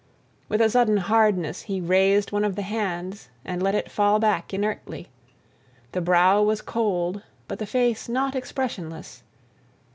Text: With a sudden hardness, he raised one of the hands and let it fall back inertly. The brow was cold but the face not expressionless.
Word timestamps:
With 0.49 0.61
a 0.61 0.69
sudden 0.71 0.97
hardness, 0.97 1.61
he 1.61 1.79
raised 1.79 2.31
one 2.31 2.43
of 2.43 2.55
the 2.55 2.63
hands 2.63 3.29
and 3.45 3.61
let 3.61 3.75
it 3.75 3.91
fall 3.91 4.17
back 4.17 4.51
inertly. 4.51 5.09
The 5.91 6.01
brow 6.01 6.41
was 6.41 6.59
cold 6.63 7.21
but 7.47 7.59
the 7.59 7.67
face 7.67 8.09
not 8.09 8.35
expressionless. 8.35 9.21